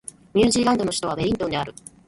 [0.33, 1.75] ニュージーランドの首都はウェリントンである